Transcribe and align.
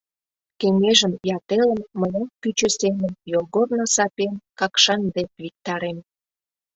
Кеҥежым 0.59 1.13
я 1.35 1.37
телым 1.47 1.81
мыят 1.99 2.31
пӱчӧ 2.41 2.69
семын 2.79 3.11
йолгорно 3.31 3.85
сапем 3.95 4.33
Какшан 4.59 5.01
дек 5.15 5.29
виктарем. 5.43 5.97